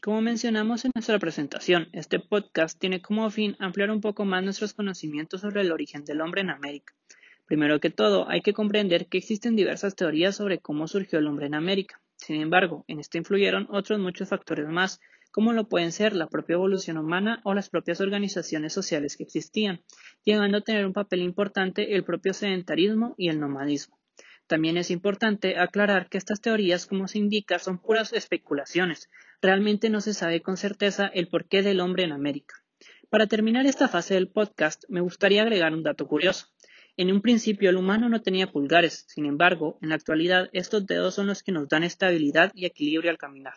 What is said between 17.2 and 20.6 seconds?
o las propias organizaciones sociales que existían, llegando